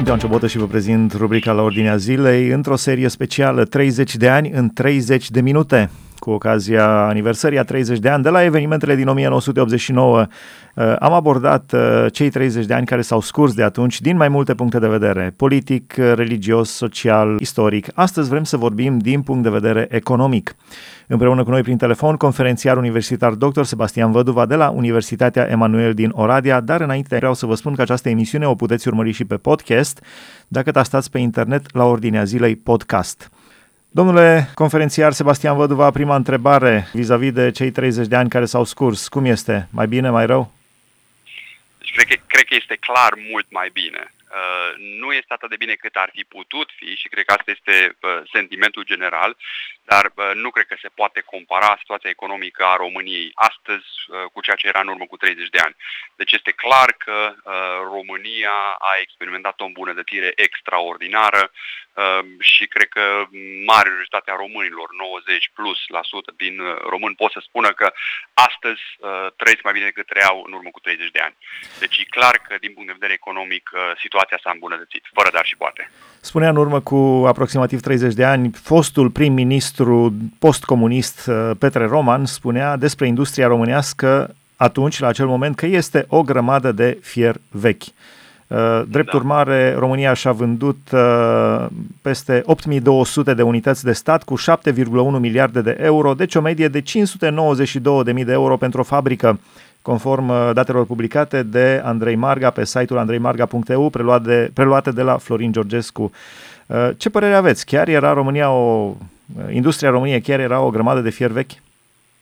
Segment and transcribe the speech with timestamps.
[0.00, 2.48] Sunt Ioan Ciobotă și vă prezint rubrica la ordinea zilei.
[2.48, 5.90] Într-o serie specială 30 de ani în 30 de minute
[6.20, 10.26] cu ocazia aniversării a 30 de ani de la evenimentele din 1989.
[10.74, 14.28] Uh, am abordat uh, cei 30 de ani care s-au scurs de atunci din mai
[14.28, 17.86] multe puncte de vedere, politic, religios, social, istoric.
[17.94, 20.54] Astăzi vrem să vorbim din punct de vedere economic.
[21.06, 23.62] Împreună cu noi prin telefon, conferențiar universitar dr.
[23.62, 27.82] Sebastian Văduva de la Universitatea Emanuel din Oradea, dar înainte vreau să vă spun că
[27.82, 30.04] această emisiune o puteți urmări și pe podcast,
[30.48, 33.30] dacă tastați pe internet la ordinea zilei podcast.
[33.92, 39.08] Domnule conferențiar Sebastian Văduva, prima întrebare vis-a-vis de cei 30 de ani care s-au scurs.
[39.08, 39.68] Cum este?
[39.72, 40.52] Mai bine, mai rău?
[41.78, 44.02] Deci, cred, că, cred că este clar mult mai bine.
[44.38, 47.50] Uh, nu este atât de bine cât ar fi putut fi și cred că asta
[47.50, 49.36] este uh, sentimentul general,
[49.84, 53.88] dar uh, nu cred că se poate compara situația economică a României astăzi
[54.32, 55.76] cu ceea ce era în urmă cu 30 de ani.
[56.16, 57.18] Deci este clar că
[57.96, 58.56] România
[58.90, 61.42] a experimentat o îmbunătățire extraordinară
[62.38, 63.04] și cred că
[63.72, 66.54] mare majoritatea românilor, 90 plus la sută din
[66.92, 67.92] români, pot să spună că
[68.48, 68.82] astăzi
[69.40, 71.36] trăiesc mai bine decât trăiau în urmă cu 30 de ani.
[71.82, 73.64] Deci e clar că din punct de vedere economic
[74.04, 75.90] situația situația s-a îmbunătățit, fără dar și poate.
[76.20, 79.69] Spunea în urmă cu aproximativ 30 de ani, fostul prim-ministru
[80.38, 86.22] postcomunist uh, Petre Roman spunea despre industria românească atunci, la acel moment, că este o
[86.22, 87.82] grămadă de fier vechi.
[87.82, 89.16] Uh, drept da.
[89.16, 91.66] urmare, România și-a vândut uh,
[92.02, 96.82] peste 8200 de unități de stat cu 7,1 miliarde de euro, deci o medie de
[96.82, 99.38] 592.000 de euro pentru o fabrică
[99.82, 105.16] conform uh, datelor publicate de Andrei Marga pe site-ul andreimarga.eu, preluate de, preluate de la
[105.16, 106.12] Florin Georgescu.
[106.66, 107.66] Uh, ce părere aveți?
[107.66, 108.94] Chiar era România o...
[109.36, 111.52] Uh, industria României chiar era o grămadă de fier vechi?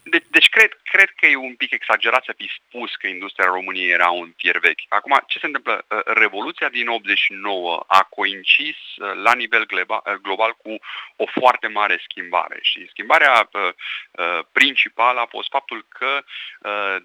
[0.02, 3.90] De, deci cred, cred că e un pic exagerat să fi spus că industria României
[3.90, 4.80] era un fier vechi.
[4.88, 5.84] Acum, ce se întâmplă?
[6.04, 8.76] Revoluția din 89 a coincis
[9.22, 10.78] la nivel global, global cu
[11.16, 13.48] o foarte mare schimbare și schimbarea
[14.52, 16.24] principală a fost faptul că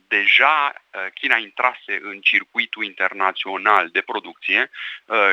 [0.07, 0.73] deja
[1.13, 4.69] China intrase în circuitul internațional de producție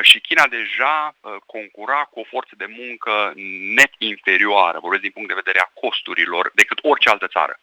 [0.01, 1.15] și China deja
[1.45, 3.33] concura cu o forță de muncă
[3.75, 7.59] net inferioară, vorbesc din punct de vedere a costurilor, decât orice altă țară.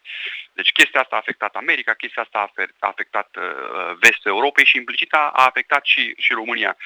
[0.53, 5.13] Deci chestia asta a afectat America, chestia asta a afectat uh, vestul Europei și implicit
[5.13, 6.77] a afectat și, și România.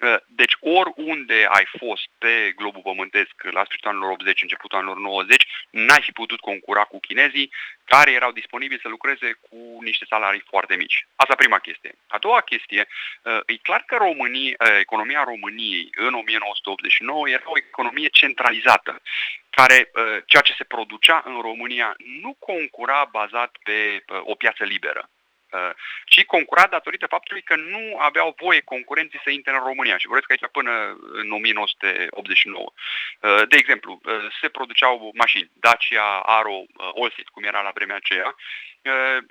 [0.00, 5.46] Uh, deci oriunde ai fost pe globul pământesc la sfârșitul anilor 80, începutul anilor 90,
[5.70, 7.52] n-ai fi putut concura cu chinezii
[7.94, 11.06] care erau disponibili să lucreze cu niște salarii foarte mici.
[11.16, 11.92] Asta prima chestie.
[12.06, 17.58] A doua chestie, uh, e clar că România, uh, economia României în 1989 era o
[17.58, 19.02] economie centralizată
[19.50, 25.10] care uh, ceea ce se producea în România nu concura bazat pe o piață liberă
[26.04, 30.30] ci concura datorită faptului că nu aveau voie concurenții să intre în România și vorbesc
[30.30, 32.72] aici până în 1989.
[33.48, 34.00] De exemplu,
[34.40, 38.34] se produceau mașini, Dacia, Aro, Allseat, cum era la vremea aceea,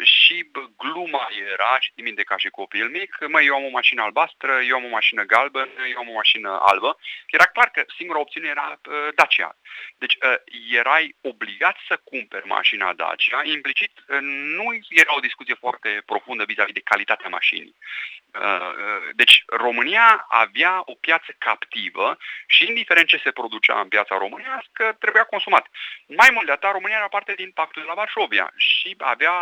[0.04, 4.02] și gluma era, și țin minte ca și copil mic, măi, eu am o mașină
[4.02, 7.00] albastră, eu am o mașină galbenă, eu am o mașină albă.
[7.28, 8.80] Era clar că singura opțiune era
[9.16, 9.58] Dacia.
[9.98, 10.18] Deci
[10.72, 13.92] erai obligat să cumperi mașina Dacia, implicit
[14.58, 17.76] nu era o discuție foarte profundă vis-a-vis de calitatea mașinii.
[19.14, 22.18] Deci România avea o piață captivă
[22.48, 25.68] și indiferent ce se producea în piața românească, trebuia consumat.
[26.06, 29.39] Mai mult de atât, România era parte din pactul de la Varșovia și avea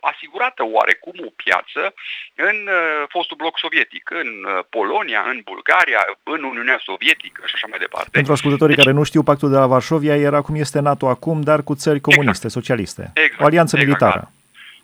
[0.00, 1.94] asigurată oarecum o piață
[2.34, 7.66] în uh, fostul bloc sovietic, în uh, Polonia, în Bulgaria, în Uniunea Sovietică și așa
[7.70, 8.08] mai departe.
[8.12, 11.40] Pentru ascultătorii deci, care nu știu, pactul de la Varșovia era cum este NATO acum,
[11.40, 12.58] dar cu țări comuniste, exact.
[12.58, 13.10] socialiste.
[13.14, 13.40] Exact.
[13.40, 14.20] O alianță exact, militară.
[14.22, 14.30] Da.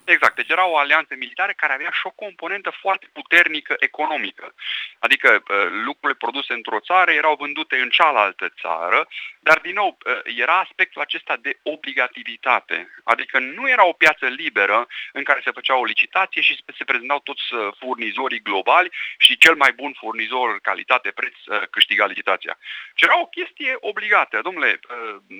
[0.04, 4.54] Exact, deci era o alianță militară care avea și o componentă foarte puternică economică.
[4.98, 9.08] Adică uh, lucrurile produse într-o țară erau vândute în cealaltă țară,
[9.42, 12.88] dar din nou uh, era aspectul acesta de obligativitate.
[13.04, 17.18] Adică nu era o piață liberă în care se făcea o licitație și se prezentau
[17.18, 21.34] toți uh, furnizorii globali și cel mai bun furnizor calitate-preț
[21.70, 22.58] câștiga licitația.
[22.94, 24.40] Și era o chestie obligată.
[24.42, 24.80] Domnule,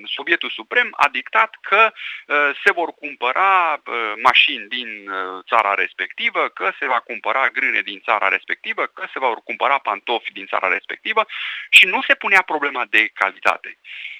[0.05, 1.91] Sovietul Suprem a dictat că
[2.63, 3.81] se vor cumpăra
[4.21, 9.03] mașini mașini din uh, țara respectivă, că se va cumpăra grâne din țara respectivă, că
[9.13, 11.25] se vor cumpăra pantofi din țara respectivă
[11.69, 13.77] și nu se punea problema de calitate.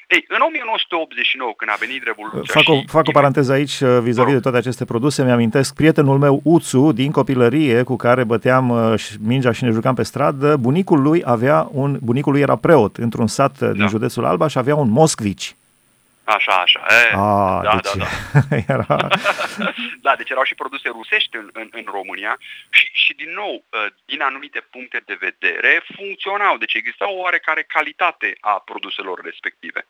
[0.07, 2.85] Ei, în 1989, când a venit Revoluția Fac o, și...
[2.87, 5.23] fac o paranteză aici uh, vis-a-vis de toate aceste produse.
[5.23, 10.03] Mi-amintesc prietenul meu, Uțu, din copilărie, cu care băteam uh, mingea și ne jucam pe
[10.03, 10.55] stradă.
[10.55, 11.99] Bunicul lui avea un...
[12.01, 13.85] Bunicul lui era preot într-un sat din da.
[13.85, 15.55] județul Alba și avea un Moscvici.
[16.23, 16.85] Așa, așa.
[16.89, 18.05] E, A, da, deci da,
[18.49, 18.55] da.
[18.73, 19.07] era...
[20.01, 22.37] da, deci erau și produse rusești în, în, în România
[22.69, 26.57] și, și din nou, ă, din anumite puncte de vedere, funcționau.
[26.57, 29.85] Deci exista o oarecare calitate a produselor respective.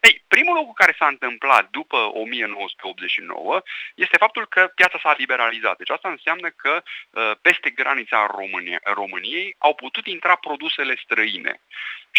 [0.00, 3.62] Ei, primul lucru care s-a întâmplat după 1989
[3.94, 5.76] este faptul că piața s-a liberalizat.
[5.76, 6.82] Deci asta înseamnă că
[7.14, 11.60] ă, peste granița România, României au putut intra produsele străine.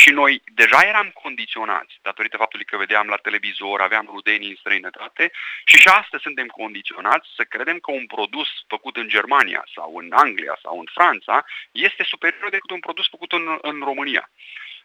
[0.01, 5.31] Și noi deja eram condiționați, datorită faptului că vedeam la televizor, aveam rudenii în străinătate
[5.65, 10.11] și și astăzi suntem condiționați să credem că un produs făcut în Germania sau în
[10.11, 14.29] Anglia sau în Franța este superior decât un produs făcut în, în România.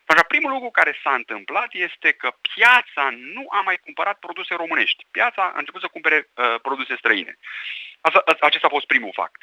[0.06, 5.06] Așa, primul lucru care s-a întâmplat este că piața nu a mai cumpărat produse românești.
[5.10, 7.38] Piața a început să cumpere uh, produse străine.
[8.00, 9.40] Asta, acesta a fost primul fapt.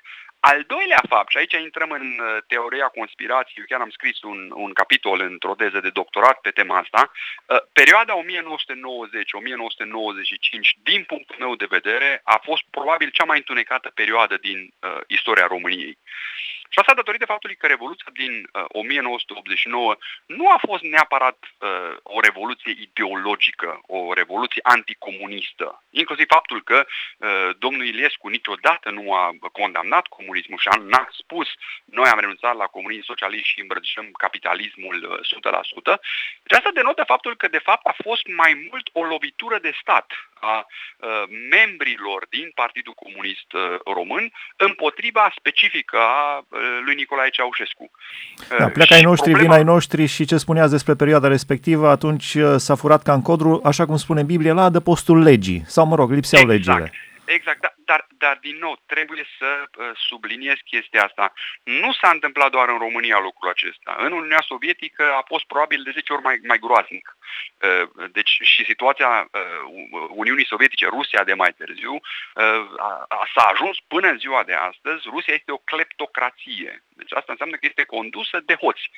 [0.50, 4.52] Al doilea fapt, și aici intrăm în uh, teoria conspirației, eu chiar am scris un,
[4.54, 8.24] un capitol într-o deză de doctorat pe tema asta, uh, perioada 1990-1995,
[10.84, 15.48] din punctul meu de vedere, a fost probabil cea mai întunecată perioadă din uh, istoria
[15.48, 15.98] României.
[16.74, 19.96] Și asta datorită faptului că Revoluția din uh, 1989
[20.26, 25.84] nu a fost neapărat uh, o revoluție ideologică, o revoluție anticomunistă.
[25.90, 31.48] Inclusiv faptul că uh, domnul Iliescu niciodată nu a condamnat comunismul și n-a spus
[31.86, 36.00] noi am renunțat la comunism socialist și îmbrățișăm capitalismul uh, 100%.
[36.44, 40.08] Deci asta denotă faptul că de fapt a fost mai mult o lovitură de stat
[40.42, 47.92] a uh, membrilor din Partidul Comunist uh, Român împotriva specifică a uh, lui Nicolae Ceaușescu.
[48.60, 49.56] Da, pleacă ai noștri, problema...
[49.56, 53.62] vin ai noștri și ce spuneați despre perioada respectivă, atunci s-a furat ca în codru,
[53.64, 56.80] așa cum spune Biblia, la adăpostul legii, sau mă rog, lipseau exact.
[56.80, 56.92] legile.
[57.26, 61.34] Exact, dar, dar, dar din nou trebuie să uh, subliniez chestia asta.
[61.64, 63.96] Nu s-a întâmplat doar în România lucrul acesta.
[64.06, 67.08] În Uniunea Sovietică a fost probabil de 10 ori mai, mai groaznic.
[67.18, 73.46] Uh, deci și situația uh, Uniunii Sovietice, Rusia de mai târziu, uh, a, a, s-a
[73.54, 76.84] ajuns până în ziua de astăzi, Rusia este o cleptocrație.
[77.02, 78.90] Deci asta înseamnă că este condusă de hoți.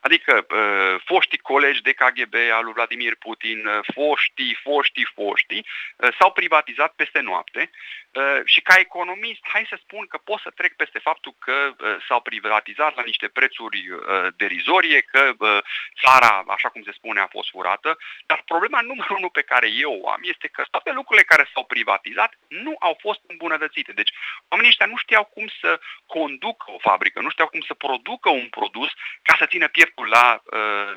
[0.00, 6.08] Adică uh, foștii colegi de KGB al lui Vladimir Putin, uh, foștii, foștii, foștii, uh,
[6.18, 7.70] s-au privatizat peste noapte
[8.12, 11.96] uh, și ca economist, hai să spun că pot să trec peste faptul că uh,
[12.08, 15.58] s-au privatizat la niște prețuri uh, derizorie, că uh,
[16.02, 19.94] țara, așa cum se spune, a fost furată, dar problema numărul unu pe care eu
[20.02, 23.92] o am este că toate lucrurile care s-au privatizat nu au fost îmbunătățite.
[23.92, 24.12] Deci
[24.48, 28.48] oamenii ăștia nu știau cum să conducă o fabrică, nu știau cum să producă un
[28.48, 28.90] produs
[29.22, 30.42] ca să țină pieptul la,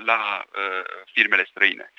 [0.04, 0.46] la
[1.14, 1.92] firmele străine.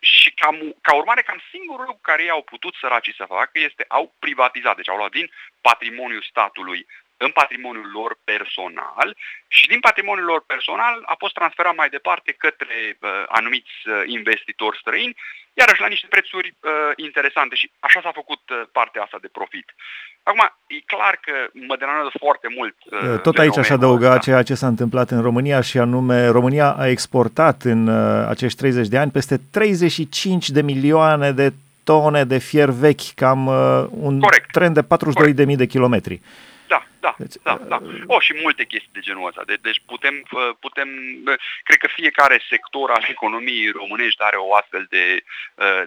[0.00, 0.48] Și ca,
[0.80, 4.76] ca urmare, cam singurul lucru care ei au putut săracii să facă este au privatizat,
[4.76, 5.26] deci au luat din
[5.60, 6.80] patrimoniul statului
[7.24, 9.08] în patrimoniul lor personal
[9.48, 14.80] și din patrimoniul lor personal a fost transferat mai departe către uh, anumiți uh, investitori
[14.82, 15.16] străini,
[15.60, 19.74] iarăși la niște prețuri uh, interesante și așa s-a făcut uh, partea asta de profit.
[20.22, 22.76] Acum, e clar că mă deranjează foarte mult.
[22.84, 24.18] Uh, Tot aici aș adăuga ăsta.
[24.26, 28.88] ceea ce s-a întâmplat în România și anume România a exportat în uh, acești 30
[28.88, 31.52] de ani peste 35 de milioane de
[31.88, 34.50] tone de fier vechi, cam uh, un Corect.
[34.52, 36.20] tren de 42.000 de kilometri.
[36.68, 37.78] Da, da, deci, da, da.
[37.82, 39.42] Uh, o, și multe chestii de genul ăsta.
[39.46, 40.88] De, deci putem, uh, putem,
[41.26, 45.22] uh, cred că fiecare sector al economiei românești are o astfel de,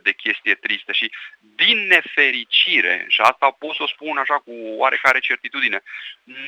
[0.02, 1.12] de chestie tristă și
[1.56, 5.80] din nefericire, și asta pot să o spun așa cu oarecare certitudine,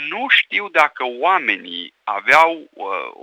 [0.09, 2.69] nu știu dacă oamenii aveau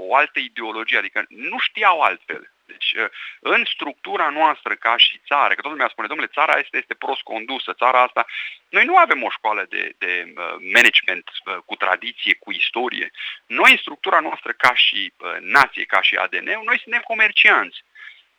[0.09, 2.51] o altă ideologie, adică nu știau altfel.
[2.71, 3.09] Deci, uh,
[3.41, 7.23] în structura noastră ca și țară, că toată lumea spune, domnule, țara asta este prost
[7.23, 8.27] condusă, țara asta...
[8.69, 13.11] Noi nu avem o școală de, de uh, management uh, cu tradiție, cu istorie.
[13.47, 17.85] Noi, în structura noastră ca și nație, ca și ADN, noi suntem comercianți.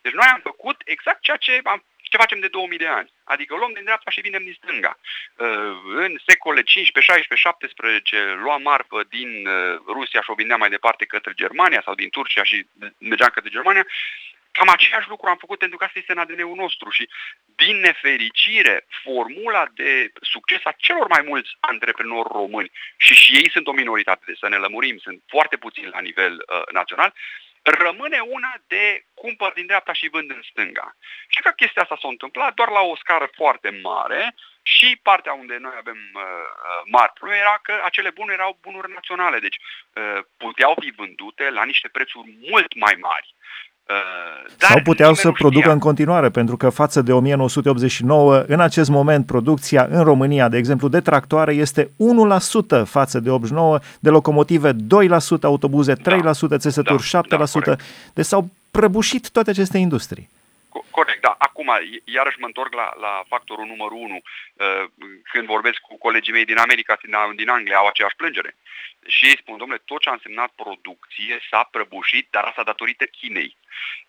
[0.00, 3.12] Deci noi am făcut exact ceea ce am ce facem de 2000 de ani.
[3.24, 4.98] Adică luăm din dreapta și vinem din stânga.
[6.04, 9.30] În secolele 15, 16, 17 luam marfă din
[9.96, 12.66] Rusia și o vindeam mai departe către Germania sau din Turcia și
[12.98, 13.86] mergeam către Germania.
[14.56, 17.08] Cam aceeași lucru am făcut pentru că asta este în ADN-ul nostru și,
[17.56, 23.66] din nefericire, formula de succes a celor mai mulți antreprenori români, și și ei sunt
[23.66, 27.14] o minoritate, de să ne lămurim, sunt foarte puțini la nivel uh, național,
[27.62, 30.96] rămâne una de cumpăr din dreapta și vând în stânga.
[31.28, 35.56] Și că chestia asta s-a întâmplat doar la o scară foarte mare și partea unde
[35.56, 39.56] noi avem uh, uh mari probleme era că acele bunuri erau bunuri naționale, deci
[39.92, 43.34] uh, puteau fi vândute la niște prețuri mult mai mari.
[43.88, 44.22] Uh,
[44.58, 49.26] dar Sau puteau să producă în continuare, pentru că față de 1989, în acest moment
[49.26, 51.90] producția în România, de exemplu, de tractoare este
[52.80, 54.76] 1% față de 89, de locomotive 2%,
[55.42, 55.98] autobuze 3%,
[56.48, 56.56] da.
[56.56, 57.76] țesături da, 7%, da,
[58.12, 60.28] deci s-au prăbușit toate aceste industrii.
[60.90, 61.34] Corect, da.
[61.38, 61.70] Acum,
[62.04, 64.14] iarăși mă întorc la, la factorul numărul 1.
[64.14, 64.84] Uh,
[65.22, 68.56] când vorbesc cu colegii mei din America, din, din Anglia, au aceeași plângere.
[69.06, 73.56] Și ei spun, domnule, tot ce a însemnat producție s-a prăbușit, dar asta datorită Chinei.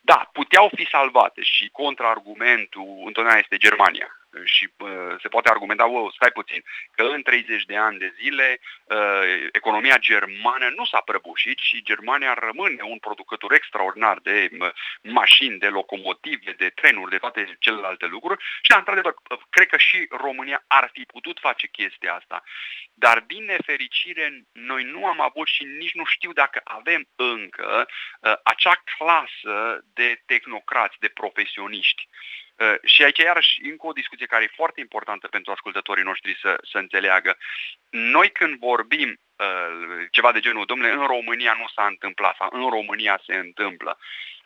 [0.02, 4.90] Da, puteau fi salvate și contraargumentul întotdeauna este Germania și uh,
[5.22, 9.98] se poate argumenta, wow, stai puțin, că în 30 de ani de zile uh, economia
[9.98, 14.70] germană nu s-a prăbușit și Germania rămâne un producător extraordinar de uh,
[15.02, 19.14] mașini, de locomotive, de trenuri, de toate celelalte lucruri și, da, într-adevăr,
[19.50, 22.44] cred că și România ar fi putut face chestia asta.
[22.94, 27.88] Dar, din nefericire, noi nu am avut și nici nu știu dacă avem încă
[28.22, 32.08] uh, acea clasă de tehnocrați, de profesioniști.
[32.64, 36.58] Uh, și aici, iarăși, încă o discuție care e foarte importantă pentru ascultătorii noștri să,
[36.72, 37.38] să înțeleagă.
[37.90, 42.70] Noi când vorbim uh, ceva de genul, domnule, în România nu s-a întâmplat sau în
[42.70, 43.98] România se întâmplă,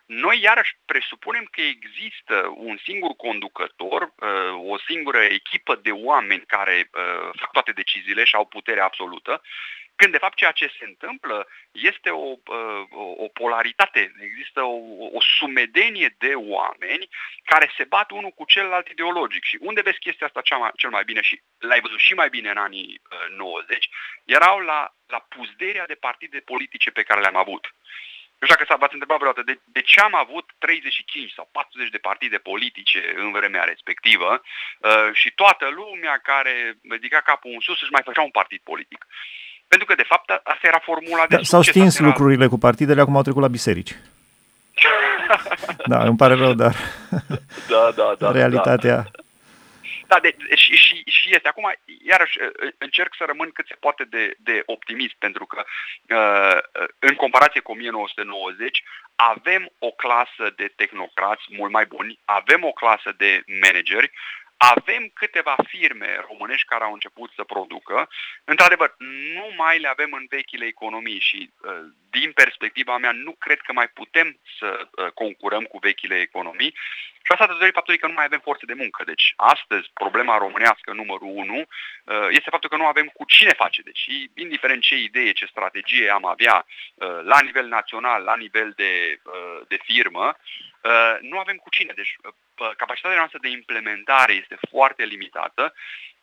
[0.06, 6.90] noi iarăși presupunem că există un singur conducător, uh, o singură echipă de oameni care
[6.92, 9.42] uh, fac toate deciziile și au putere absolută
[10.00, 14.78] când de fapt ceea ce se întâmplă este o, uh, o, o polaritate, există o,
[15.18, 17.10] o sumedenie de oameni
[17.44, 19.44] care se bat unul cu celălalt ideologic.
[19.44, 22.30] Și unde vezi chestia asta cea mai, cel mai bine și l-ai văzut și mai
[22.30, 23.02] bine în anii
[23.38, 23.92] 90, uh,
[24.26, 27.74] erau la, la puzderea de partide politice pe care le-am avut.
[28.40, 31.98] Nu știu dacă v-ați întrebat vreodată de, de ce am avut 35 sau 40 de
[31.98, 37.92] partide politice în vremea respectivă uh, și toată lumea care ridica capul în sus își
[37.92, 39.06] mai făcea un partid politic.
[39.68, 42.08] Pentru că, de fapt, asta era formula de da, S-au stins era...
[42.08, 43.96] lucrurile cu partidele, acum au trecut la biserici.
[45.92, 46.76] da, îmi pare rău, dar
[47.74, 48.96] da, da, da, realitatea...
[48.96, 49.26] Da.
[50.08, 51.48] Da, de, și, și, și este.
[51.48, 51.74] Acum,
[52.06, 52.38] iarăși,
[52.78, 56.58] încerc să rămân cât se poate de, de optimist, pentru că uh,
[57.00, 58.84] în comparație cu 1990
[59.16, 64.12] avem o clasă de tehnocrați mult mai buni, avem o clasă de manageri,
[64.58, 68.10] avem câteva firme românești care au început să producă.
[68.44, 68.96] Într-adevăr,
[69.34, 71.72] nu mai le avem în vechile economii și uh,
[72.10, 76.76] din perspectiva mea nu cred că mai putem să uh, concurăm cu vechile economii.
[77.28, 79.04] Și asta datorită faptului că nu mai avem forțe de muncă.
[79.04, 83.82] Deci astăzi problema românească numărul unu uh, este faptul că nu avem cu cine face.
[83.82, 84.04] Deci
[84.36, 86.66] indiferent ce idee, ce strategie am avea
[87.24, 89.22] la nivel național, la nivel de,
[89.68, 90.38] de firmă,
[91.22, 91.94] nu avem cu cine.
[91.96, 92.16] Deci
[92.78, 95.74] capacitatea noastră de implementare este foarte limitată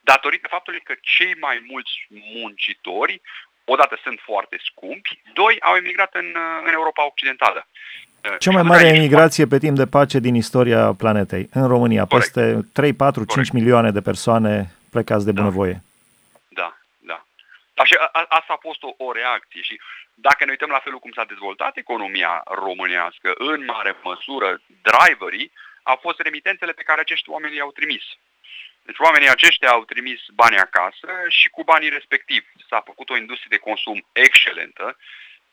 [0.00, 3.20] datorită faptului că cei mai mulți muncitori,
[3.64, 7.66] odată sunt foarte scumpi, doi au emigrat în, în Europa Occidentală.
[8.38, 12.32] Cea mai mare emigrație pe timp de pace din istoria planetei, în România, Corect.
[12.32, 13.32] peste 3, 4, Corect.
[13.32, 15.40] 5 milioane de persoane plecați de da.
[15.40, 15.82] bunăvoie.
[16.48, 17.24] Da, da.
[17.74, 19.80] Așa, a, asta a fost o, o reacție și
[20.14, 25.52] dacă ne uităm la felul cum s-a dezvoltat economia românească, în mare măsură, driverii
[25.82, 28.04] au fost remitențele pe care acești oameni i-au trimis.
[28.82, 33.54] Deci oamenii aceștia au trimis banii acasă și cu banii respectivi s-a făcut o industrie
[33.56, 34.96] de consum excelentă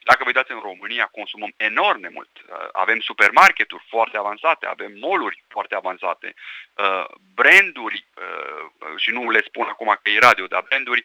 [0.04, 2.30] dacă vă uitați în România, consumăm enorm de mult.
[2.38, 6.34] Uh, avem supermarketuri foarte avansate, avem mall foarte avansate,
[6.76, 11.04] uh, branduri, uh, și nu le spun acum că e radio, dar branduri,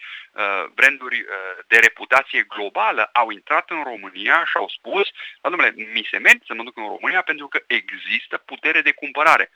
[0.74, 1.24] branduri
[1.66, 5.08] de reputație globală au intrat în România și au spus,
[5.40, 8.92] da, domnule, mi se merge să mă duc în România pentru că există putere de
[8.92, 9.50] cumpărare.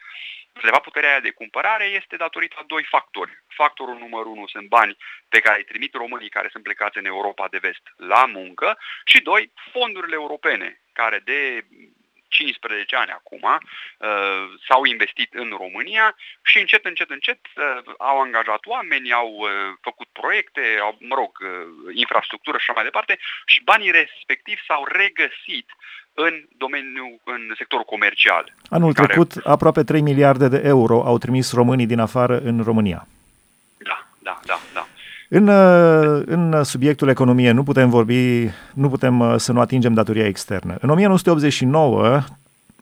[0.53, 3.43] De fapt, puterea aia de cumpărare este datorită a doi factori.
[3.47, 4.97] Factorul numărul unu sunt bani
[5.29, 9.21] pe care îi trimit românii care sunt plecați în Europa de vest la muncă și
[9.21, 11.65] doi, fondurile europene care de
[12.31, 18.67] 15 ani acum uh, s-au investit în România și încet, încet, încet uh, au angajat
[18.67, 21.39] oameni, au uh, făcut proiecte, au, mă rog,
[21.93, 25.69] infrastructură și așa mai departe și banii respectivi s-au regăsit
[26.27, 28.45] în domeniul, în sectorul comercial.
[28.69, 29.07] Anul care...
[29.07, 33.07] trecut, aproape 3 miliarde de euro au trimis românii din afară în România.
[33.79, 34.87] Da, da, da, da.
[35.33, 40.27] În, uh, în subiectul economie nu putem vorbi, nu putem uh, să nu atingem datoria
[40.27, 40.77] externă.
[40.81, 42.21] În 1989,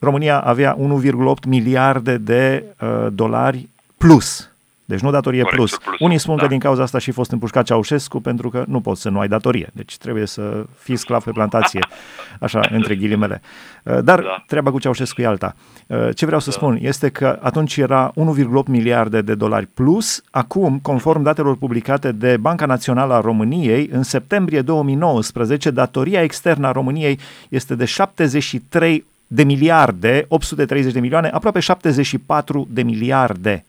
[0.01, 3.69] România avea 1,8 miliarde de uh, dolari
[3.99, 4.51] plus
[4.89, 5.77] deci nu datorie Corect, plus.
[5.77, 5.97] plus.
[5.99, 6.43] Unii spun da.
[6.43, 9.29] că din cauza asta și fost împușcat Ceaușescu pentru că nu poți să nu ai
[9.29, 9.71] datorie.
[9.73, 11.81] Deci trebuie să fii sclav pe plantație,
[12.41, 13.41] așa, între ghilimele.
[13.83, 14.45] Uh, dar da.
[14.47, 15.55] treaba cu Ceaușescu e alta.
[15.87, 16.57] Uh, ce vreau să da.
[16.57, 20.23] spun este că atunci era 1,8 miliarde de dolari plus.
[20.31, 26.73] Acum, conform datelor publicate de Banca Națională a României, în septembrie 2019, datoria externă a
[26.73, 27.19] României
[27.49, 33.63] este de 73 de miliarde, 830 de milioane, aproape 74 de miliarde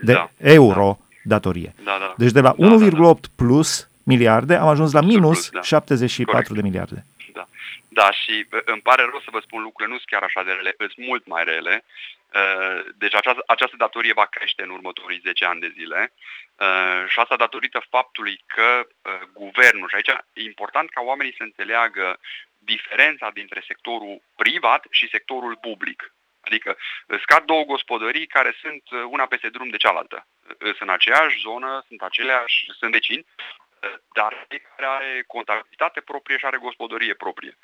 [0.00, 1.04] de da, euro da.
[1.22, 1.74] datorie.
[1.84, 2.14] Da, da.
[2.16, 3.14] Deci de la da, 1,8 da, da.
[3.36, 5.62] plus miliarde am ajuns la minus plus, da.
[5.62, 6.50] 74 Corect.
[6.50, 7.04] de miliarde.
[7.32, 7.46] Da.
[7.88, 10.74] da, și îmi pare rău să vă spun lucrurile, nu sunt chiar așa de rele,
[10.78, 11.84] sunt mult mai rele.
[12.96, 16.12] Deci această, această datorie va crește în următorii 10 ani de zile
[17.08, 18.86] și asta datorită faptului că
[19.32, 22.18] guvernul, și aici e important ca oamenii să înțeleagă
[22.58, 26.14] diferența dintre sectorul privat și sectorul public.
[26.50, 26.76] Adică
[27.22, 30.26] scad două gospodării care sunt una peste drum de cealaltă.
[30.58, 33.26] Sunt în aceeași zonă, sunt aceleași, sunt vecini,
[34.12, 37.58] dar fiecare are contabilitate proprie și are gospodărie proprie.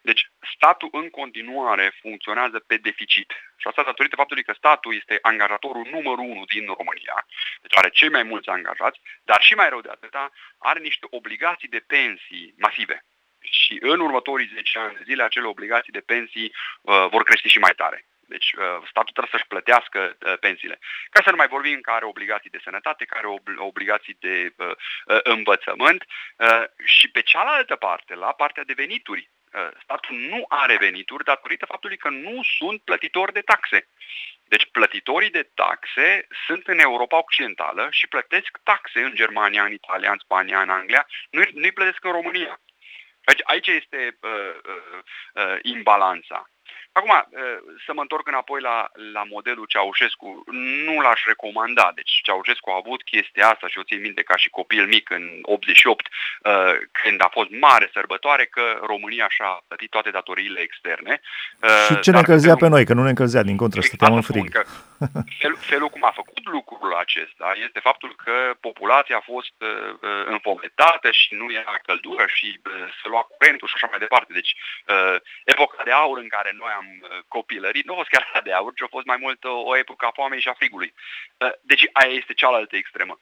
[0.00, 3.30] Deci statul în continuare funcționează pe deficit.
[3.56, 7.26] Și asta datorită faptului că statul este angajatorul numărul unu din România,
[7.62, 11.68] deci are cei mai mulți angajați, dar și mai rău de atâta, are niște obligații
[11.68, 13.04] de pensii masive.
[13.40, 17.58] Și în următorii 10 ani de zile, acele obligații de pensii uh, vor crește și
[17.58, 18.06] mai tare.
[18.28, 20.78] Deci uh, statul trebuie să-și plătească uh, pensiile.
[21.10, 24.74] Ca să nu mai vorbim că are obligații de sănătate, care are obligații de uh,
[25.22, 26.04] învățământ
[26.84, 29.30] și pe cealaltă parte, la partea de venituri,
[29.82, 33.88] statul nu are venituri datorită faptului că nu sunt plătitori de taxe.
[34.44, 40.10] Deci plătitorii de taxe sunt în Europa Occidentală și plătesc taxe în Germania, în Italia,
[40.10, 42.60] în Spania, în Anglia, nu-i, nu plătesc în România.
[43.24, 45.02] Deci aici este uh, uh,
[45.34, 46.48] uh, imbalanța.
[46.98, 47.12] Acum,
[47.86, 48.76] să mă întorc înapoi la,
[49.12, 50.44] la modelul Ceaușescu,
[50.86, 51.92] nu l-aș recomanda.
[51.94, 55.24] Deci Ceaușescu a avut chestia asta și o țin minte ca și copil mic în
[55.42, 56.08] 88,
[57.00, 61.20] când a fost mare sărbătoare că România și-a plătit toate datoriile externe.
[61.86, 62.68] Și ce ne încălzea felul...
[62.68, 64.48] pe noi, că nu ne încălzea din contră, exact stăteam în frig.
[64.48, 64.64] Că
[65.40, 71.10] felul, felul cum a făcut lucrul acesta este faptul că populația a fost uh, înfometată
[71.10, 74.32] și nu era căldură și uh, se lua curentul și așa mai departe.
[74.32, 74.52] Deci
[74.86, 78.40] uh, epoca de aur în care noi am am uh, copilărit, nu a fost chiar
[78.44, 80.60] de aur, ci a fost mai mult o, uh, o epocă a foamei și a
[80.60, 80.94] frigului.
[81.38, 83.18] Uh, deci aia este cealaltă extremă.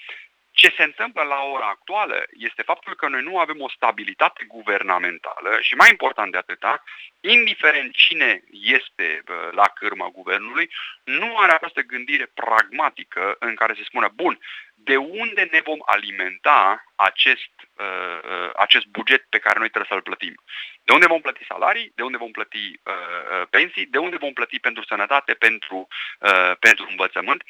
[0.62, 5.58] Ce se întâmplă la ora actuală este faptul că noi nu avem o stabilitate guvernamentală
[5.60, 6.82] și mai important de atâta,
[7.20, 10.70] indiferent cine este la cârma guvernului,
[11.04, 14.38] nu are această gândire pragmatică în care se spune, bun,
[14.74, 20.34] de unde ne vom alimenta acest, uh, acest buget pe care noi trebuie să-l plătim.
[20.82, 24.58] De unde vom plăti salarii, de unde vom plăti uh, pensii, de unde vom plăti
[24.58, 25.86] pentru sănătate, pentru,
[26.20, 27.42] uh, pentru învățământ.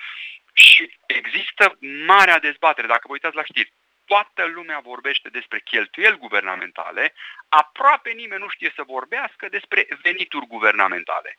[0.52, 3.72] Și există marea dezbatere, dacă vă uitați la știri,
[4.04, 7.14] toată lumea vorbește despre cheltuieli guvernamentale,
[7.48, 11.38] aproape nimeni nu știe să vorbească despre venituri guvernamentale.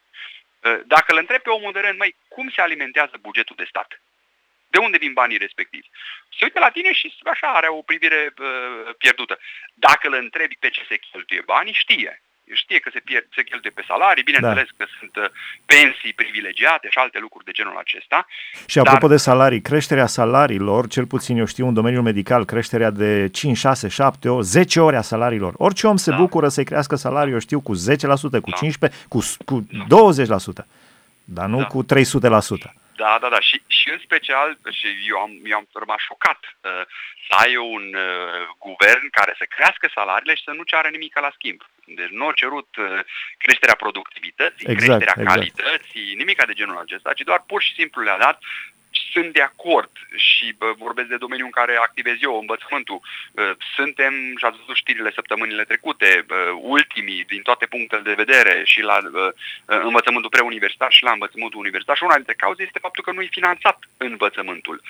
[0.86, 4.02] Dacă îl întreb pe omul de rând, măi, cum se alimentează bugetul de stat?
[4.68, 5.90] De unde vin banii respectivi?
[6.38, 9.40] Se uită la tine și așa are o privire uh, pierdută.
[9.74, 12.22] Dacă îl întrebi pe ce se cheltuie banii, știe.
[12.54, 14.76] Știe că se, pierd, se cheltuie pe salarii, bineînțeles da.
[14.78, 15.30] că sunt uh,
[15.66, 18.28] pensii privilegiate și alte lucruri de genul acesta.
[18.66, 19.16] Și apropo dar...
[19.16, 23.88] de salarii, creșterea salariilor, cel puțin eu știu în domeniul medical, creșterea de 5, 6,
[23.88, 25.54] 7, 8, 10 ori a salariilor.
[25.58, 26.18] Orice om se da.
[26.18, 27.78] bucură să-i crească salariul, eu știu, cu 10%,
[28.42, 28.88] cu da.
[28.90, 30.14] 15%, cu, cu da.
[30.64, 30.66] 20%,
[31.24, 31.66] dar nu da.
[31.66, 32.83] cu 300%.
[32.96, 33.40] Da, da, da.
[33.40, 36.86] Și, și în special, și eu am, eu am rămas șocat uh,
[37.28, 41.32] să ai un uh, guvern care să crească salariile și să nu ceară nimic la
[41.34, 41.62] schimb.
[41.86, 43.00] Deci nu a cerut uh,
[43.38, 45.34] creșterea productivității, exact, creșterea exact.
[45.34, 48.38] calității, nimic de genul acesta, ci doar pur și simplu le-a dat
[49.14, 53.02] sunt de acord și bă, vorbesc de domeniul în care activez eu, învățământul.
[53.76, 56.26] Suntem, și ați văzut știrile săptămânile trecute,
[56.60, 58.98] ultimii din toate punctele de vedere și la
[59.66, 63.40] învățământul preuniversitar și la învățământul universitar și una dintre cauze este faptul că nu e
[63.40, 64.82] finanțat învățământul.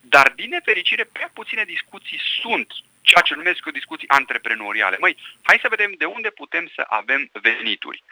[0.00, 4.96] Dar, din nefericire, prea puține discuții sunt ceea ce numesc eu discuții antreprenoriale.
[5.00, 8.02] Măi, hai să vedem de unde putem să avem venituri.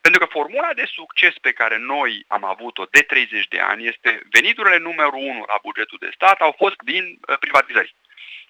[0.00, 4.22] Pentru că formula de succes pe care noi am avut-o de 30 de ani este
[4.30, 7.94] veniturile numărul 1 la bugetul de stat au fost din uh, privatizări.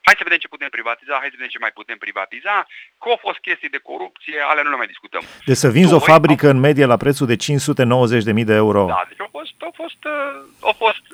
[0.07, 2.67] Hai să vedem ce putem privatiza, hai să vedem ce mai putem privatiza,
[3.01, 5.23] că au fost chestii de corupție, ale nu le mai discutăm.
[5.45, 6.53] Deci să vinzi Doi, o fabrică au...
[6.53, 8.85] în medie la prețul de 590.000 de euro.
[8.85, 10.13] Da, deci au fost, au fost, uh,
[10.61, 11.05] au fost...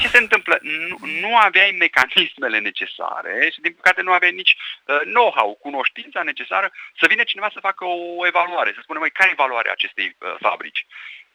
[0.00, 0.58] Ce se întâmplă?
[0.88, 6.72] Nu, nu aveai mecanismele necesare și din păcate nu aveai nici uh, know-how, cunoștința necesară
[7.00, 10.34] să vină cineva să facă o evaluare, să spună, mai care e valoarea acestei uh,
[10.40, 10.86] fabrici?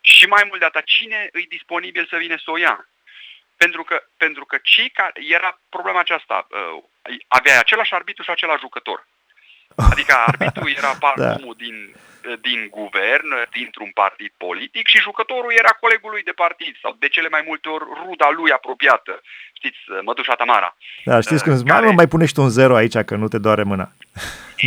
[0.01, 2.89] Și mai mult de atât, cine e disponibil să vină să o ia?
[3.63, 6.83] Pentru că, pentru că cei care, era problema aceasta, uh,
[7.27, 8.99] avea același arbitru și același jucător.
[9.91, 11.63] Adică arbitru era parfumul da.
[11.65, 16.73] din, uh, din guvern, uh, dintr-un partid politic și jucătorul era colegul lui de partid
[16.83, 19.13] sau de cele mai multe ori ruda lui apropiată.
[19.59, 20.69] Știți, uh, mădușa Tamara.
[21.09, 21.85] Da, știți cum care...
[21.85, 23.87] mai, mai pune și un zero aici că nu te doare mâna.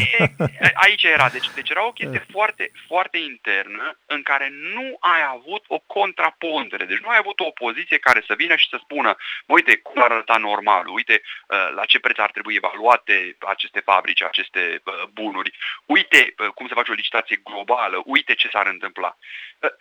[0.84, 1.28] aici era.
[1.28, 6.84] Deci, deci era o chestie foarte, foarte internă în care nu ai avut o contrapondere.
[6.84, 10.10] Deci nu ai avut o opoziție care să vină și să spună, uite, cum ar
[10.10, 15.52] arăta normal, uite uh, la ce preț ar trebui evaluate aceste fabrici, aceste uh, bunuri,
[15.86, 19.16] uite uh, cum se face o licitație globală, uite ce s-ar întâmpla.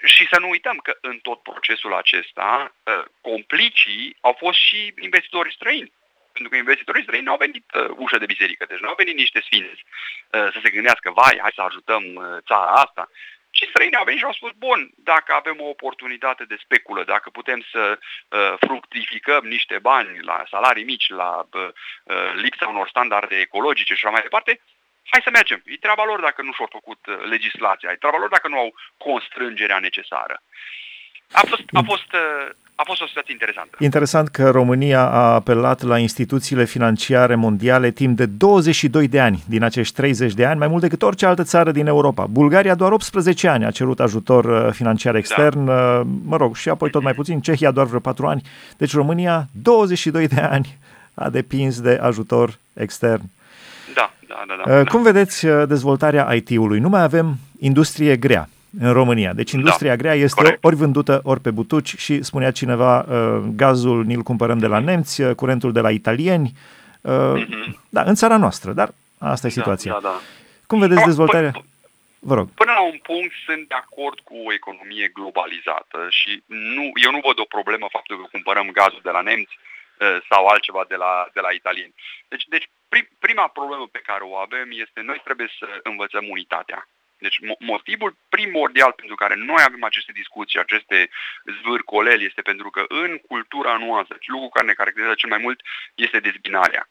[0.03, 2.75] Și să nu uităm că în tot procesul acesta,
[3.21, 5.91] complicii au fost și investitori străini
[6.33, 9.15] pentru că investitorii străini nu au venit uh, ușă de biserică, deci nu au venit
[9.15, 13.09] niște sfinți uh, să se gândească, vai, hai să ajutăm uh, țara asta,
[13.51, 17.29] ci străinii au venit și au spus, bun, dacă avem o oportunitate de speculă, dacă
[17.29, 21.69] putem să uh, fructificăm niște bani la salarii mici, la uh,
[22.03, 24.61] uh, lipsa unor standarde ecologice și așa mai departe,
[25.11, 25.61] hai să mergem.
[25.65, 28.75] E treaba lor dacă nu și-au făcut uh, legislația, e treaba lor dacă nu au
[28.97, 30.41] constrângerea necesară.
[31.31, 32.49] A fost, a fost uh,
[32.81, 33.77] a fost o situație interesantă.
[33.79, 39.63] Interesant că România a apelat la instituțiile financiare mondiale timp de 22 de ani din
[39.63, 42.25] acești 30 de ani, mai mult decât orice altă țară din Europa.
[42.25, 45.73] Bulgaria doar 18 ani a cerut ajutor uh, financiar extern, da.
[45.73, 48.41] Uh, mă rog, și apoi tot mai puțin, Cehia doar vreo 4 ani.
[48.77, 50.77] Deci România 22 de ani
[51.13, 53.21] a depins de ajutor extern.
[53.93, 54.71] Da, da, da.
[54.71, 56.79] da, uh, Cum vedeți dezvoltarea IT-ului?
[56.79, 59.33] Nu mai avem industrie grea în România.
[59.33, 60.63] Deci industria da, grea este corect.
[60.63, 65.21] ori vândută, ori pe butuci și spunea cineva, uh, gazul ni-l cumpărăm de la nemți,
[65.21, 67.73] uh, curentul de la italieni, mm-hmm.
[67.89, 69.91] da, în țara noastră, dar asta e da, situația.
[69.91, 70.19] Da, da, da.
[70.67, 71.51] Cum vedeți dezvoltarea?
[72.19, 72.47] Vă rog.
[72.61, 76.43] Până la un punct sunt de acord cu o economie globalizată și
[76.77, 80.41] nu, eu nu văd o problemă faptul că cumpărăm gazul de la nemți uh, sau
[80.45, 81.93] altceva de la, de la italieni.
[82.27, 82.67] Deci, deci
[83.25, 86.79] prima problemă pe care o avem este noi trebuie să învățăm unitatea.
[87.21, 91.09] Deci motivul primordial pentru care noi avem aceste discuții, aceste
[91.59, 95.61] zvârcoleli, este pentru că în cultura noastră, lucrul care ne caracterizează cel mai mult
[95.95, 96.89] este dezbinarea.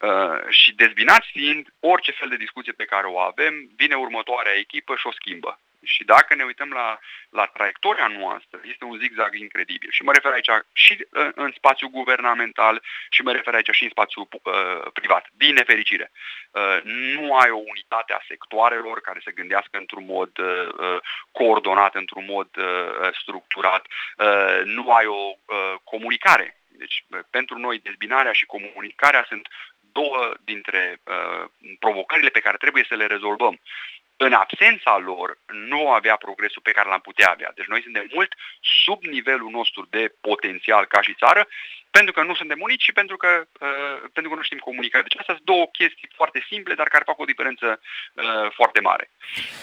[0.00, 4.96] Uh, și dezbinați fiind, orice fel de discuție pe care o avem, vine următoarea echipă
[4.96, 5.60] și o schimbă.
[5.84, 9.90] Și dacă ne uităm la, la traiectoria noastră, este un zigzag incredibil.
[9.90, 13.90] Și mă refer aici și în, în spațiu guvernamental și mă refer aici și în
[13.90, 15.26] spațiu uh, privat.
[15.32, 16.10] Din nefericire,
[16.50, 20.98] uh, nu ai o unitate a sectoarelor care să gândească într-un mod uh, uh
[21.32, 23.86] coordonat, într-un mod uh, structurat.
[24.18, 26.58] Uh, nu ai o uh, comunicare.
[26.68, 29.48] Deci, uh, pentru noi, dezbinarea și comunicarea sunt
[29.92, 31.44] două dintre uh,
[31.78, 33.60] provocările pe care trebuie să le rezolvăm
[34.16, 37.52] în absența lor nu avea progresul pe care l-am putea avea.
[37.54, 38.34] Deci noi suntem mult
[38.84, 41.48] sub nivelul nostru de potențial ca și țară,
[41.90, 45.02] pentru că nu suntem unici și pentru că, uh, pentru că nu știm comunica.
[45.02, 49.10] Deci astea sunt două chestii foarte simple, dar care fac o diferență uh, foarte mare.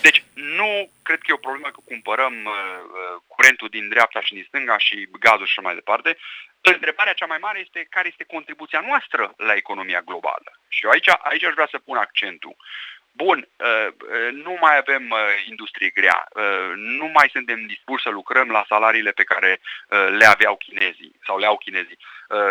[0.01, 2.53] Deci nu cred că e o problemă că cumpărăm uh,
[2.97, 6.17] uh curentul din dreapta și din stânga și gazul și așa mai departe.
[6.61, 10.51] Întrebarea cea mai mare este care este contribuția noastră la economia globală.
[10.67, 12.55] Și eu aici, aici aș vrea să pun accentul.
[13.11, 15.19] Bun, uh, uh, nu mai avem uh,
[15.49, 16.27] industrie grea,
[16.75, 19.59] nu mai suntem dispuși să lucrăm la salariile pe care
[20.17, 21.97] le aveau chinezii sau le au chinezii.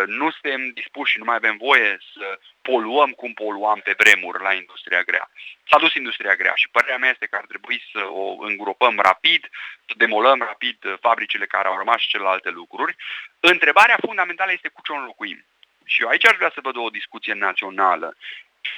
[0.05, 4.53] Nu suntem dispuși și nu mai avem voie să poluăm cum poluam pe vremuri la
[4.53, 5.29] industria grea.
[5.69, 9.49] S-a dus industria grea și părerea mea este că ar trebui să o îngropăm rapid,
[9.87, 12.95] să demolăm rapid fabricile care au rămas și celelalte lucruri.
[13.39, 15.45] Întrebarea fundamentală este cu ce o înlocuim.
[15.85, 18.17] Și eu aici aș vrea să văd o discuție națională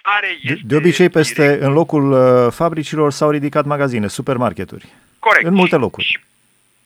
[0.01, 0.53] care este...
[0.53, 1.61] De, de obicei, peste, direct...
[1.61, 4.87] în locul uh, fabricilor s-au ridicat magazine, supermarketuri.
[5.19, 5.45] Corect.
[5.45, 6.05] În multe locuri.
[6.05, 6.19] Și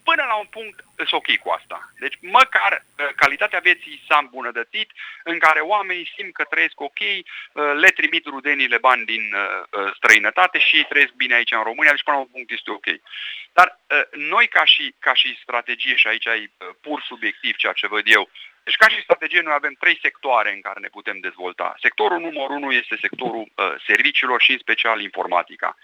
[0.03, 1.91] până la un punct sunt ok cu asta.
[1.99, 4.91] Deci măcar uh, calitatea vieții s-a îmbunătățit,
[5.23, 10.59] în care oamenii simt că trăiesc ok, uh, le trimit rudenile bani din uh, străinătate
[10.59, 12.85] și trăiesc bine aici în România, deci până la un punct este ok.
[13.53, 13.79] Dar
[14.11, 16.49] noi ca și, ca și strategie, și aici e
[16.81, 18.29] pur subiectiv ceea ce văd eu,
[18.67, 21.75] deci ca și strategie noi avem trei sectoare în care ne putem dezvolta.
[21.81, 25.77] Sectorul numărul unu este sectorul uh, serviciilor și în special informatica.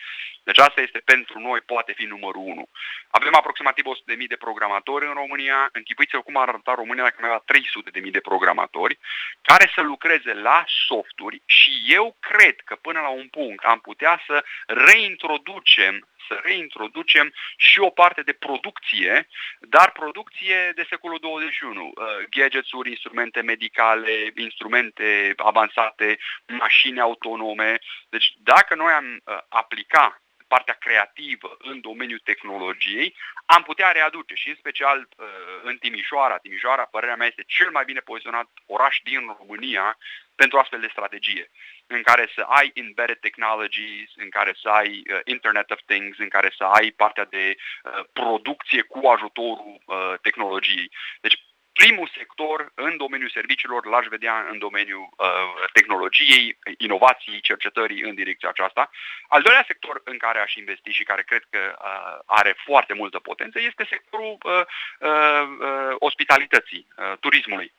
[0.43, 2.65] Deci asta este pentru noi, poate fi numărul unu.
[3.09, 5.69] Avem aproximativ 100.000 de programatori în România.
[5.71, 7.59] Închipuiți-vă cum ar arăta România dacă mai avea
[8.03, 8.99] 300.000 de programatori
[9.41, 14.21] care să lucreze la softuri și eu cred că până la un punct am putea
[14.27, 19.27] să reintroducem să reintroducem și o parte de producție,
[19.59, 21.85] dar producție de secolul 21.
[21.85, 21.93] Uh,
[22.29, 27.79] gadgets-uri, instrumente medicale, instrumente avansate, mașini autonome.
[28.09, 30.22] Deci dacă noi am uh, aplica
[30.53, 35.25] partea creativă în domeniul tehnologiei, am putea readuce și în special uh,
[35.63, 36.37] în Timișoara.
[36.37, 39.97] Timișoara, părerea mea, este cel mai bine poziționat oraș din România
[40.35, 41.49] pentru astfel de strategie,
[41.87, 46.29] în care să ai embedded technologies, în care să ai uh, Internet of Things, în
[46.29, 50.91] care să ai partea de uh, producție cu ajutorul uh, tehnologiei.
[51.21, 51.42] Deci
[51.85, 55.27] primul sector în domeniul serviciilor l-aș vedea în domeniul uh,
[55.73, 58.89] tehnologiei, inovației, cercetării în direcția aceasta.
[59.27, 63.19] Al doilea sector în care aș investi și care cred că uh, are foarte multă
[63.19, 64.61] potență este sectorul uh,
[64.99, 67.73] uh, uh, ospitalității, uh, turismului.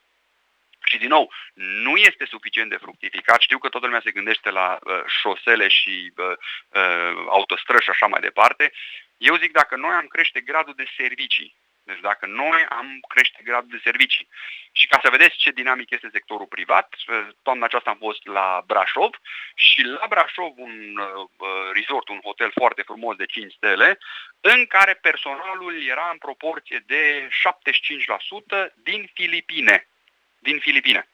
[0.84, 3.40] Și din nou, nu este suficient de fructificat.
[3.40, 8.06] Știu că toată lumea se gândește la uh, șosele și uh, uh, autostrăzi și așa
[8.06, 8.72] mai departe.
[9.16, 13.70] Eu zic dacă noi am crește gradul de servicii, deci dacă noi am crește gradul
[13.70, 14.28] de servicii
[14.72, 18.62] și ca să vedeți ce dinamic este sectorul privat, uh, toamna aceasta am fost la
[18.66, 19.12] Brașov
[19.54, 21.28] și la Brașov un uh,
[21.72, 23.98] resort, un hotel foarte frumos de 5 stele,
[24.40, 27.28] în care personalul era în proporție de
[28.68, 29.88] 75% din Filipine
[30.48, 31.08] din Filipine.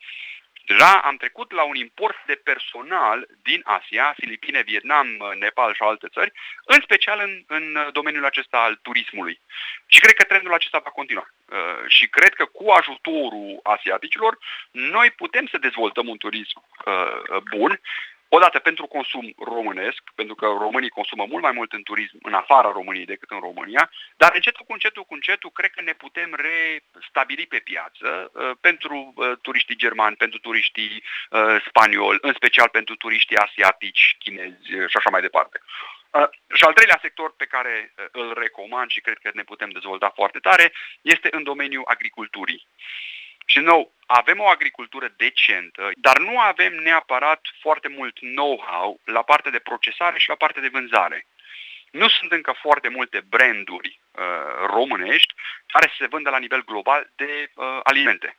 [0.70, 5.06] Deja am trecut la un import de personal din Asia, Filipine, Vietnam,
[5.38, 6.33] Nepal și alte țări,
[6.64, 9.40] în special în, în domeniul acesta al turismului.
[9.87, 11.26] Și cred că trendul acesta va continua.
[11.28, 14.38] Uh, și cred că cu ajutorul asiaticilor,
[14.70, 17.80] noi putem să dezvoltăm un turism uh, bun
[18.32, 22.70] Odată pentru consum românesc, pentru că românii consumă mult mai mult în turism în afara
[22.72, 27.46] României decât în România, dar încetul cu încetul cu încetul cred că ne putem restabili
[27.46, 33.36] pe piață uh, pentru uh, turiștii germani, pentru turiștii uh, spanioli, în special pentru turiștii
[33.36, 35.60] asiatici, chinezi și așa mai departe.
[36.10, 39.70] Uh, și al treilea sector pe care uh, îl recomand și cred că ne putem
[39.70, 42.66] dezvolta foarte tare este în domeniul agriculturii.
[43.50, 49.50] Și nou, avem o agricultură decentă, dar nu avem neapărat foarte mult know-how la partea
[49.50, 51.26] de procesare și la partea de vânzare.
[51.90, 55.34] Nu sunt încă foarte multe branduri uh, românești
[55.66, 58.36] care se vândă la nivel global de uh, alimente.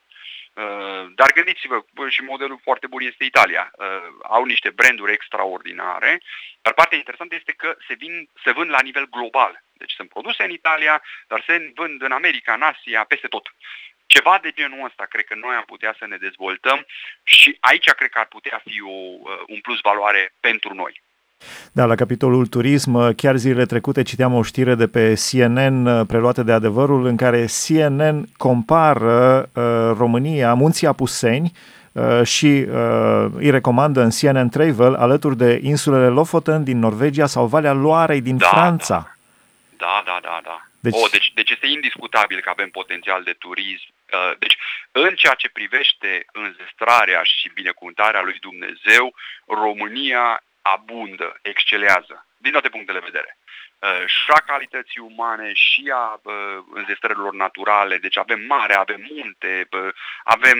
[0.54, 3.72] Uh, dar gândiți-vă, și modelul foarte bun este Italia.
[3.78, 3.86] Uh,
[4.24, 6.22] au niște branduri extraordinare,
[6.62, 9.64] dar partea interesantă este că se, vin, se vând la nivel global.
[9.74, 13.54] Deci sunt produse în Italia, dar se vând în America, în Asia, peste tot.
[14.14, 16.86] Ceva de genul ăsta cred că noi am putea să ne dezvoltăm
[17.24, 20.94] și aici cred că ar putea fi o, uh, un plus valoare pentru noi.
[21.72, 26.06] Da, la capitolul turism, uh, chiar zilele trecute citeam o știre de pe CNN uh,
[26.08, 29.64] preluată de adevărul în care CNN compară uh,
[29.98, 31.52] România, munții Apuseni,
[31.92, 37.46] uh, și uh, îi recomandă în CNN Travel alături de insulele Lofoten din Norvegia sau
[37.46, 39.16] Valea Loarei din da, Franța.
[39.78, 40.66] Da, da, da, da.
[40.80, 40.94] Deci...
[40.96, 43.90] Oh, deci, deci este indiscutabil că avem potențial de turism.
[44.14, 44.58] Uh, deci,
[44.92, 49.16] în ceea ce privește înzestrarea și binecuvântarea lui Dumnezeu,
[49.48, 53.38] România abundă, excelează, din toate punctele de vedere.
[53.80, 56.34] Uh, și a calității umane și a uh,
[56.74, 57.98] înzestrărilor naturale.
[57.98, 59.68] Deci avem mare, avem munte,
[60.24, 60.60] avem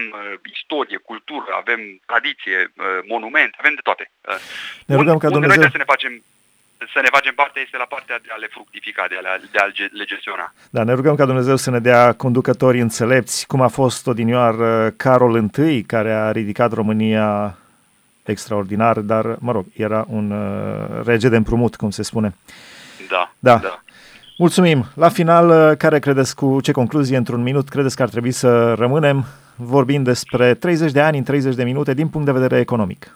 [0.54, 2.74] istorie, cultură, avem tradiție,
[3.08, 4.12] monumente, avem de toate.
[4.86, 5.62] Ne rugăm ca Dumnezeu...
[5.62, 6.24] Noi să ne facem
[6.94, 9.66] să ne facem parte este la partea de a le fructifica, de a, de a
[9.92, 10.54] le gestiona.
[10.70, 14.56] Da, ne rugăm ca Dumnezeu să ne dea conducători înțelepți, cum a fost odinioar
[14.96, 17.56] Carol I, care a ridicat România
[18.24, 22.36] extraordinar, dar, mă rog, era un uh, rege de împrumut, cum se spune.
[23.10, 23.58] Da, da.
[23.58, 23.82] da.
[24.38, 24.86] Mulțumim.
[24.96, 28.74] La final, uh, care credeți cu ce concluzie într-un minut credeți că ar trebui să
[28.74, 33.16] rămânem vorbind despre 30 de ani în 30 de minute din punct de vedere economic?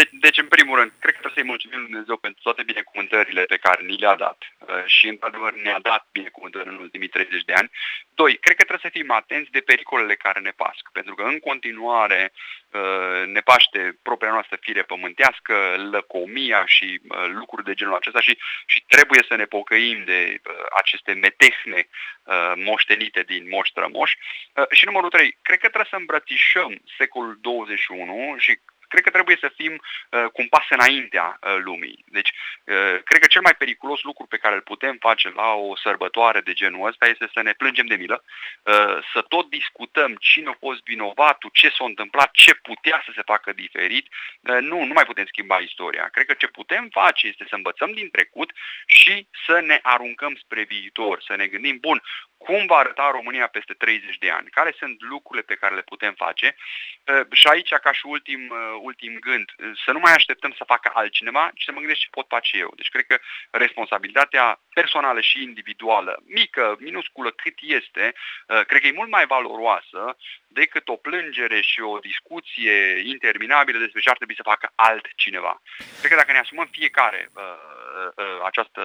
[0.00, 3.42] De, deci, în primul rând, cred că trebuie să-i mulțumim Lui Dumnezeu pentru toate binecuvântările
[3.42, 7.52] pe care ni le-a dat uh, și, într-adevăr, ne-a dat binecuvântări în ultimii 30 de
[7.52, 7.70] ani.
[8.14, 11.38] Doi, cred că trebuie să fim atenți de pericolele care ne pasc, pentru că, în
[11.38, 15.54] continuare, uh, ne paște propria noastră fire pământească,
[15.90, 20.40] lăcomia și uh, lucruri de genul acesta și, și trebuie să ne pocăim de
[20.76, 21.88] aceste metehne
[22.54, 24.18] moștenite din moș strămoși.
[24.70, 29.50] Și numărul 3, cred că trebuie să îmbrățișăm secolul 21 și cred că trebuie să
[29.60, 32.04] fim uh, cu un pas înaintea uh, lumii.
[32.06, 32.30] Deci,
[32.64, 36.40] uh, cred că cel mai periculos lucru pe care îl putem face la o sărbătoare
[36.40, 40.56] de genul ăsta este să ne plângem de milă, uh, să tot discutăm cine a
[40.66, 44.06] fost vinovatul, ce s-a întâmplat, ce putea să se facă diferit.
[44.40, 46.08] Uh, nu, nu mai putem schimba istoria.
[46.12, 48.52] Cred că ce putem face este să învățăm din trecut
[48.86, 52.02] și să ne aruncăm spre viitor, să ne gândim, bun,
[52.46, 56.14] cum va arăta România peste 30 de ani, care sunt lucrurile pe care le putem
[56.14, 56.56] face
[57.06, 60.64] uh, și aici, ca și ultim, uh, ultim gând, uh, să nu mai așteptăm să
[60.64, 62.72] facă altcineva, ci să mă gândesc ce pot face eu.
[62.76, 63.18] Deci cred că
[63.50, 68.14] responsabilitatea personală și individuală, mică, minusculă cât este,
[68.66, 70.16] cred că e mult mai valoroasă
[70.48, 75.62] decât o plângere și o discuție interminabilă despre ce ar trebui să facă altcineva.
[75.98, 77.30] Cred că dacă ne asumăm fiecare
[78.46, 78.82] această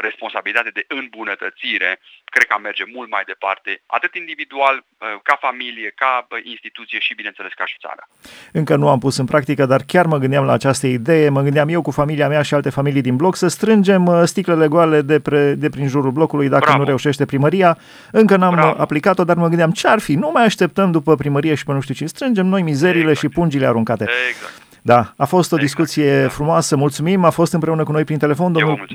[0.00, 4.84] responsabilitate de îmbunătățire, cred că merge mult mai departe, atât individual,
[5.22, 8.08] ca familie, ca instituție și, bineînțeles, ca și țară.
[8.52, 11.68] Încă nu am pus în practică, dar chiar mă gândeam la această idee, mă gândeam
[11.68, 15.52] eu cu familia mea și alte familii din bloc să strângem sticlele goale de, pre,
[15.54, 16.78] de prin jurul blocului dacă Bravo.
[16.78, 17.78] nu reușește primăria.
[18.10, 18.80] Încă n-am Bravo.
[18.80, 21.80] aplicat-o, dar mă gândeam ce ar fi, nu mai așteptăm după primărie și pe nu
[21.80, 23.18] știu ce, strângem noi mizerile exact.
[23.18, 24.06] și pungile aruncate.
[24.28, 24.71] Exact.
[24.82, 25.62] Da, a fost o exact.
[25.62, 28.86] discuție frumoasă, mulțumim, a fost împreună cu noi prin telefon domnul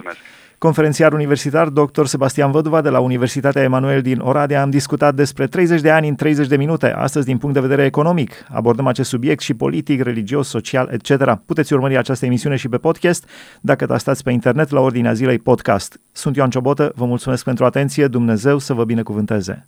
[0.57, 2.05] conferențiar universitar dr.
[2.05, 4.61] Sebastian Văduva de la Universitatea Emanuel din Oradea.
[4.61, 7.85] Am discutat despre 30 de ani în 30 de minute, astăzi din punct de vedere
[7.85, 8.45] economic.
[8.49, 11.39] Abordăm acest subiect și politic, religios, social, etc.
[11.45, 13.29] Puteți urmări această emisiune și pe podcast
[13.61, 15.99] dacă tastați pe internet la ordinea zilei podcast.
[16.11, 19.67] Sunt Ioan Ciobotă, vă mulțumesc pentru atenție, Dumnezeu să vă binecuvânteze!